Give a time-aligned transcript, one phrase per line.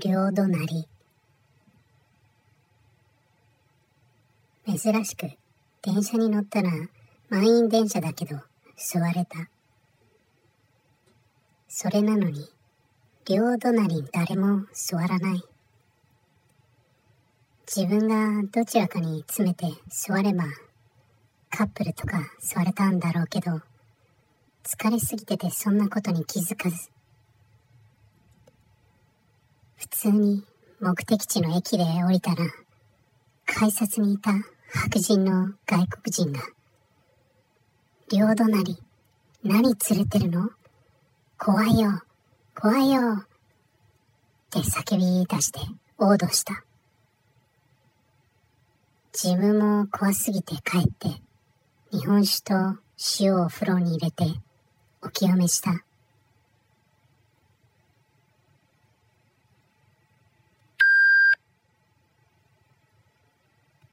[0.00, 0.86] 両隣
[4.64, 5.28] 珍しく
[5.82, 6.70] 電車に乗ったら
[7.30, 8.36] 満員電車だけど
[8.76, 9.48] 座れた。
[11.66, 12.48] それなのに
[13.28, 15.42] 両隣誰も座らない。
[17.66, 20.44] 自分がどちらかに詰めて座れば
[21.50, 23.62] カップルとか座れたんだろうけど
[24.62, 26.88] 疲れすぎててそんなことに気づかず。
[30.00, 30.44] 通に
[30.78, 32.44] 目的地の駅で降りたら
[33.46, 34.30] 改札にいた
[34.72, 36.40] 白人の外国人が
[38.08, 38.78] 両隣
[39.42, 40.50] 何連れてるの？
[41.36, 42.00] 怖いよ
[42.54, 43.26] 怖いよっ
[44.50, 45.58] て叫び出して
[45.98, 46.62] 応答した。
[49.12, 51.20] 自分も怖すぎて帰って
[51.90, 52.78] 日本酒と
[53.18, 54.26] 塩を風呂に入れて
[55.02, 55.84] お清めした。